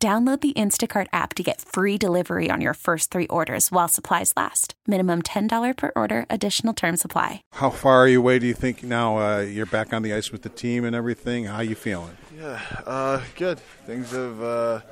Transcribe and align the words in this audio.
Download 0.00 0.40
the 0.40 0.52
Instacart 0.52 1.08
app 1.12 1.34
to 1.34 1.42
get 1.42 1.60
free 1.60 1.98
delivery 1.98 2.50
on 2.52 2.60
your 2.60 2.74
first 2.74 3.10
three 3.10 3.26
orders 3.26 3.72
while 3.72 3.88
supplies 3.88 4.32
last. 4.36 4.74
Minimum 4.86 5.22
$10 5.22 5.76
per 5.76 5.90
order, 5.96 6.24
additional 6.30 6.72
term 6.72 6.96
supply. 6.96 7.42
How 7.54 7.70
far 7.70 8.02
are 8.02 8.06
you 8.06 8.20
away, 8.20 8.38
do 8.38 8.46
you 8.46 8.54
think, 8.54 8.84
now 8.84 9.18
uh, 9.18 9.40
you're 9.40 9.66
back 9.66 9.92
on 9.92 10.02
the 10.02 10.14
ice 10.14 10.30
with 10.30 10.42
the 10.42 10.50
team 10.50 10.84
and 10.84 10.94
everything? 10.94 11.46
How 11.46 11.56
are 11.56 11.64
you 11.64 11.74
feeling? 11.74 12.16
Yeah, 12.38 12.60
uh, 12.86 13.22
good. 13.34 13.58
Things 13.86 14.12
have 14.12 14.40
uh, 14.40 14.82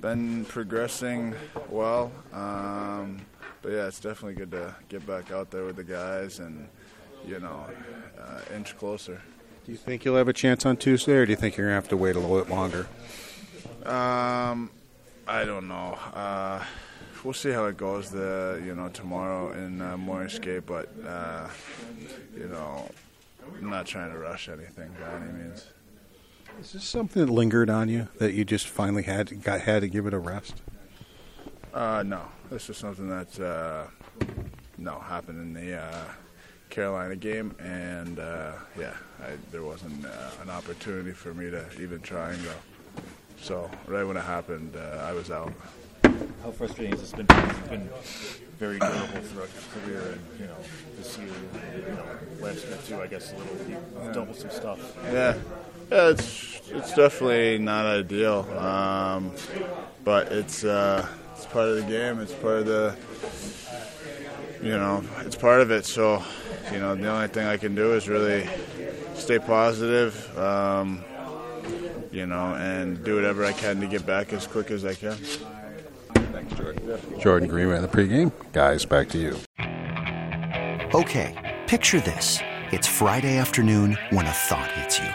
been 0.00 0.44
progressing 0.46 1.36
well. 1.68 2.10
Um, 2.32 3.20
but 3.62 3.70
yeah, 3.70 3.86
it's 3.86 4.00
definitely 4.00 4.34
good 4.34 4.50
to 4.50 4.74
get 4.88 5.06
back 5.06 5.30
out 5.30 5.52
there 5.52 5.64
with 5.64 5.76
the 5.76 5.84
guys 5.84 6.40
and, 6.40 6.66
you 7.24 7.38
know, 7.38 7.66
uh, 8.20 8.40
inch 8.52 8.76
closer. 8.76 9.22
Do 9.64 9.70
you 9.70 9.78
think 9.78 10.04
you'll 10.04 10.16
have 10.16 10.26
a 10.26 10.32
chance 10.32 10.66
on 10.66 10.76
Tuesday, 10.76 11.12
or 11.12 11.24
do 11.24 11.30
you 11.30 11.36
think 11.36 11.56
you're 11.56 11.68
going 11.68 11.76
to 11.76 11.82
have 11.82 11.88
to 11.90 11.96
wait 11.96 12.16
a 12.16 12.18
little 12.18 12.42
bit 12.42 12.50
longer? 12.50 12.88
Um, 13.86 14.70
I 15.26 15.44
don't 15.44 15.68
know. 15.68 15.98
Uh, 16.14 16.64
we'll 17.24 17.34
see 17.34 17.50
how 17.50 17.66
it 17.66 17.76
goes. 17.76 18.10
The 18.10 18.62
you 18.64 18.74
know 18.74 18.88
tomorrow 18.88 19.52
in 19.52 19.80
uh, 19.80 19.96
morning 19.96 20.28
skate, 20.28 20.66
but 20.66 20.88
uh, 21.06 21.48
you 22.36 22.48
know, 22.48 22.90
I'm 23.58 23.70
not 23.70 23.86
trying 23.86 24.12
to 24.12 24.18
rush 24.18 24.48
anything 24.48 24.90
by 25.00 25.16
any 25.16 25.32
means. 25.32 25.66
Is 26.60 26.72
this 26.72 26.84
something 26.84 27.24
that 27.24 27.32
lingered 27.32 27.70
on 27.70 27.88
you 27.88 28.08
that 28.18 28.34
you 28.34 28.44
just 28.44 28.66
finally 28.68 29.02
had 29.02 29.28
to, 29.28 29.34
got 29.34 29.60
had 29.62 29.80
to 29.80 29.88
give 29.88 30.06
it 30.06 30.12
a 30.12 30.18
rest? 30.18 30.60
Uh, 31.72 32.02
no, 32.04 32.22
this 32.50 32.68
is 32.68 32.76
something 32.76 33.08
that 33.08 33.40
uh, 33.40 33.86
no 34.76 34.98
happened 34.98 35.38
in 35.40 35.52
the 35.54 35.80
uh, 35.80 36.04
Carolina 36.68 37.16
game, 37.16 37.54
and 37.60 38.18
uh, 38.18 38.52
yeah, 38.78 38.94
I, 39.22 39.30
there 39.52 39.62
wasn't 39.62 40.04
uh, 40.04 40.30
an 40.42 40.50
opportunity 40.50 41.12
for 41.12 41.32
me 41.32 41.50
to 41.50 41.64
even 41.80 42.00
try 42.00 42.32
and 42.32 42.42
go. 42.44 42.52
So 43.40 43.70
right 43.86 44.04
when 44.04 44.16
it 44.16 44.24
happened, 44.24 44.76
uh, 44.76 45.06
I 45.08 45.12
was 45.12 45.30
out. 45.30 45.52
How 46.42 46.50
frustrating 46.50 46.92
has 46.92 47.00
this 47.00 47.12
been? 47.12 47.26
Because 47.26 47.56
you've 47.56 47.70
been 47.70 47.88
very 48.58 48.78
durable 48.78 49.22
throughout 49.22 49.48
your 49.54 49.82
career, 49.82 50.12
and 50.12 50.20
you 50.38 50.46
know 50.46 50.56
this 50.96 51.18
year, 51.18 51.28
you 51.74 51.94
know, 51.94 52.04
last 52.40 52.66
year 52.66 52.78
too. 52.86 53.00
I 53.00 53.06
guess 53.06 53.32
a 53.32 53.36
little 53.36 53.56
you've 53.68 54.14
dealt 54.14 54.28
with 54.28 54.38
some 54.38 54.50
stuff. 54.50 54.96
Yeah, 55.04 55.36
yeah, 55.90 56.08
it's 56.10 56.60
it's 56.68 56.94
definitely 56.94 57.58
not 57.58 57.86
ideal, 57.86 58.46
um, 58.58 59.32
but 60.04 60.30
it's 60.30 60.62
uh, 60.64 61.06
it's 61.34 61.46
part 61.46 61.68
of 61.68 61.76
the 61.76 61.82
game. 61.82 62.20
It's 62.20 62.34
part 62.34 62.58
of 62.58 62.66
the 62.66 62.96
you 64.62 64.76
know, 64.76 65.02
it's 65.20 65.36
part 65.36 65.62
of 65.62 65.70
it. 65.70 65.86
So 65.86 66.22
you 66.72 66.78
know, 66.78 66.94
the 66.94 67.08
only 67.08 67.28
thing 67.28 67.46
I 67.46 67.56
can 67.56 67.74
do 67.74 67.94
is 67.94 68.08
really 68.08 68.48
stay 69.14 69.38
positive. 69.38 70.38
Um, 70.38 71.04
you 72.12 72.26
know, 72.26 72.54
and 72.54 73.02
do 73.04 73.14
whatever 73.16 73.44
I 73.44 73.52
can 73.52 73.80
to 73.80 73.86
get 73.86 74.04
back 74.06 74.32
as 74.32 74.46
quick 74.46 74.70
as 74.70 74.84
I 74.84 74.94
can. 74.94 75.16
Thanks, 76.14 76.54
Jordan. 76.54 77.20
Jordan 77.20 77.48
Greenway, 77.48 77.80
the 77.80 77.88
pregame. 77.88 78.32
Guys, 78.52 78.84
back 78.84 79.08
to 79.10 79.18
you. 79.18 79.36
Okay, 80.94 81.58
picture 81.66 82.00
this. 82.00 82.38
It's 82.72 82.86
Friday 82.86 83.36
afternoon 83.36 83.98
when 84.10 84.26
a 84.26 84.30
thought 84.30 84.70
hits 84.72 84.98
you. 84.98 85.08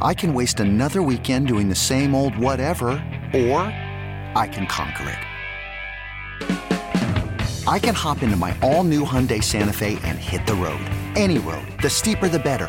I 0.00 0.14
can 0.14 0.34
waste 0.34 0.60
another 0.60 1.02
weekend 1.02 1.48
doing 1.48 1.68
the 1.68 1.74
same 1.74 2.14
old 2.14 2.36
whatever, 2.36 2.88
or 3.34 3.60
I 4.36 4.48
can 4.50 4.66
conquer 4.66 5.10
it. 5.10 5.18
I 7.66 7.78
can 7.78 7.94
hop 7.94 8.22
into 8.22 8.36
my 8.36 8.56
all 8.60 8.84
new 8.84 9.04
Hyundai 9.04 9.42
Santa 9.42 9.72
Fe 9.72 9.98
and 10.04 10.18
hit 10.18 10.46
the 10.46 10.54
road. 10.54 10.84
Any 11.16 11.38
road. 11.38 11.66
The 11.80 11.88
steeper, 11.88 12.28
the 12.28 12.38
better 12.38 12.68